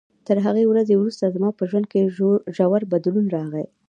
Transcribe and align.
تر 0.27 0.37
همغې 0.45 0.65
ورځې 0.69 0.93
وروسته 0.97 1.33
زما 1.35 1.49
په 1.57 1.63
ژوند 1.69 1.85
کې 1.91 2.11
ژور 2.59 2.81
بدلون 2.93 3.25
راغی. 3.35 3.65